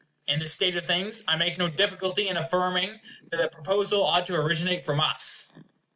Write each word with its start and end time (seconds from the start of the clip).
In 0.25 0.39
this 0.39 0.51
state 0.51 0.75
of 0.75 0.83
things, 0.83 1.23
I 1.27 1.35
make 1.35 1.59
no 1.59 1.69
difficulty 1.69 2.27
in 2.29 2.35
affirming 2.35 2.99
that 3.29 3.37
the 3.37 3.47
proposal 3.49 4.03
ought 4.03 4.25
to 4.25 4.35
originate 4.35 4.83
from 4.83 4.99
us. 4.99 5.47